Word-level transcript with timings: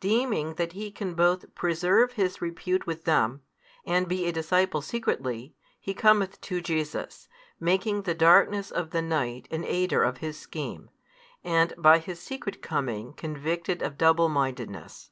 Deeming 0.00 0.56
that 0.56 0.72
he 0.74 0.90
can 0.90 1.14
both 1.14 1.54
preserve 1.54 2.12
his 2.12 2.42
repute 2.42 2.86
with 2.86 3.04
them, 3.04 3.40
and 3.86 4.06
be 4.06 4.26
a 4.26 4.30
disciple 4.32 4.82
secretly, 4.82 5.54
he 5.80 5.94
cometh 5.94 6.38
to 6.42 6.60
Jesus, 6.60 7.26
making 7.58 8.02
the 8.02 8.12
darkness 8.12 8.70
of 8.70 8.90
the 8.90 9.00
night 9.00 9.48
an 9.50 9.64
aider 9.64 10.02
of 10.02 10.18
his 10.18 10.38
scheme, 10.38 10.90
and 11.42 11.72
by 11.78 11.98
his 11.98 12.20
secret 12.20 12.60
coming 12.60 13.14
convicted 13.14 13.80
of 13.80 13.96
double 13.96 14.28
mindedness. 14.28 15.10